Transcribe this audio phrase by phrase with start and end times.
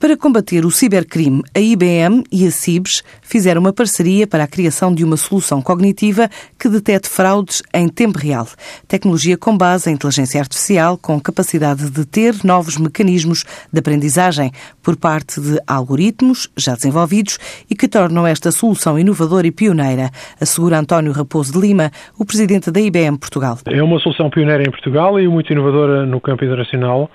[0.00, 4.94] Para combater o cibercrime, a IBM e a CIBS fizeram uma parceria para a criação
[4.94, 6.26] de uma solução cognitiva
[6.58, 8.46] que detete fraudes em tempo real.
[8.88, 14.50] Tecnologia com base em inteligência artificial, com capacidade de ter novos mecanismos de aprendizagem
[14.82, 17.36] por parte de algoritmos já desenvolvidos
[17.68, 20.08] e que tornam esta solução inovadora e pioneira,
[20.40, 23.58] assegura António Raposo de Lima, o presidente da IBM Portugal.
[23.66, 27.10] É uma solução pioneira em Portugal e muito inovadora no campo internacional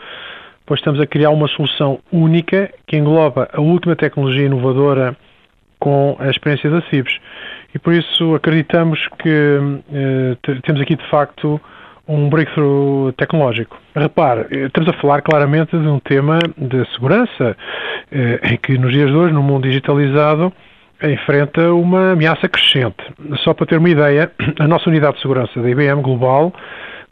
[0.66, 5.16] pois estamos a criar uma solução única que engloba a última tecnologia inovadora
[5.80, 7.20] com a experiência da CIBS.
[7.74, 9.60] E por isso acreditamos que
[9.94, 11.60] eh, temos aqui de facto
[12.08, 13.80] um breakthrough tecnológico.
[13.96, 17.58] Repare, eh, estamos a falar claramente de um tema de segurança,
[18.12, 20.54] eh, em que nos dias de hoje, no mundo digitalizado,
[21.04, 23.04] enfrenta uma ameaça crescente.
[23.44, 26.54] Só para ter uma ideia, a nossa unidade de segurança da IBM Global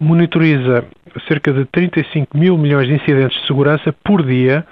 [0.03, 0.85] monitoriza
[1.27, 4.65] cerca de 35 mil milhões de incidentes de segurança por dia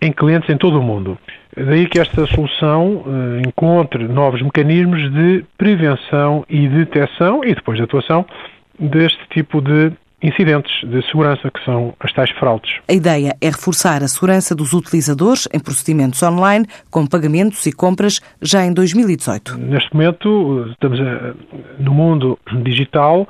[0.00, 1.18] em clientes em todo o mundo.
[1.56, 7.84] Daí que esta solução eh, encontre novos mecanismos de prevenção e detecção e depois de
[7.84, 8.26] atuação
[8.78, 9.92] deste tipo de
[10.24, 12.80] incidentes de segurança, que são as tais fraudes.
[12.88, 18.20] A ideia é reforçar a segurança dos utilizadores em procedimentos online, com pagamentos e compras
[18.40, 19.58] já em 2018.
[19.58, 21.34] Neste momento, estamos eh,
[21.78, 23.28] no mundo digital,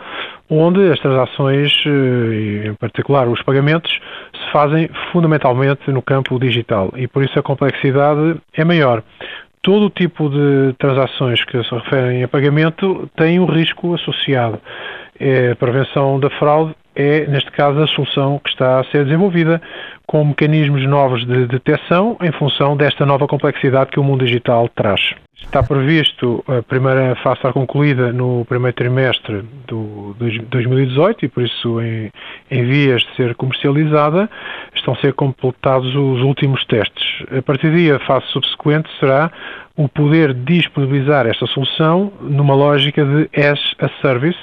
[0.48, 3.91] onde as transações, eh, em particular os pagamentos,
[4.33, 9.03] se fazem fundamentalmente no campo digital e por isso a complexidade é maior.
[9.62, 14.61] Todo o tipo de transações que se referem a pagamento tem um risco associado.
[15.19, 19.61] É a prevenção da fraude é, neste caso, a solução que está a ser desenvolvida
[20.06, 25.01] com mecanismos novos de detecção em função desta nova complexidade que o mundo digital traz.
[25.42, 31.81] Está previsto a primeira fase estar concluída no primeiro trimestre do 2018 e, por isso,
[31.81, 32.11] em,
[32.51, 34.29] em vias de ser comercializada,
[34.75, 37.25] estão a ser completados os últimos testes.
[37.36, 39.31] A partir daí, a fase subsequente será
[39.77, 44.39] o poder disponibilizar esta solução numa lógica de as a service,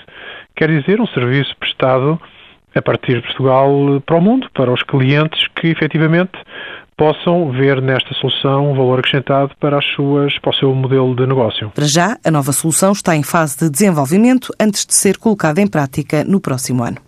[0.56, 2.20] quer dizer, um serviço prestado
[2.76, 6.32] a partir de Portugal para o mundo, para os clientes que efetivamente
[7.02, 11.26] possam ver nesta solução um valor acrescentado para, as suas, para o seu modelo de
[11.26, 11.72] negócio.
[11.72, 15.66] Para já, a nova solução está em fase de desenvolvimento antes de ser colocada em
[15.66, 17.02] prática no próximo ano.